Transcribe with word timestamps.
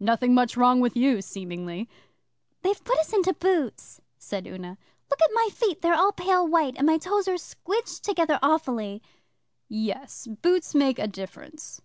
'Nothing 0.00 0.34
much 0.34 0.56
wrong 0.56 0.80
with 0.80 0.96
you, 0.96 1.22
seemingly.' 1.22 1.88
'They've 2.62 2.82
put 2.82 2.98
us 2.98 3.12
into 3.12 3.32
boots,' 3.32 4.00
said 4.18 4.44
Una. 4.44 4.76
'Look 5.08 5.22
at 5.22 5.30
my 5.32 5.48
feet 5.52 5.80
they're 5.80 5.94
all 5.94 6.10
pale 6.10 6.44
white, 6.44 6.74
and 6.76 6.88
my 6.88 6.98
toes 6.98 7.28
are 7.28 7.38
squidged 7.38 8.00
together 8.00 8.40
awfully.' 8.42 9.00
'Yes 9.68 10.26
boots 10.26 10.74
make 10.74 10.98
a 10.98 11.06
difference. 11.06 11.82